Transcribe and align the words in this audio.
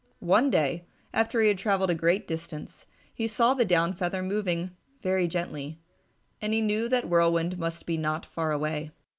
One 0.17 0.49
day, 0.49 0.85
after 1.13 1.41
he 1.41 1.47
had 1.49 1.59
travelled 1.59 1.91
a 1.91 1.93
great 1.93 2.27
distance, 2.27 2.87
he 3.13 3.27
saw 3.27 3.53
the 3.53 3.63
down 3.65 3.93
feather 3.93 4.23
moving 4.23 4.71
very 5.03 5.27
gently, 5.27 5.79
and 6.41 6.55
he 6.55 6.59
knew 6.61 6.89
that 6.89 7.07
Whirlwind 7.07 7.59
must 7.59 7.85
be 7.85 7.97
not 7.97 8.25
far 8.25 8.51
away. 8.51 8.89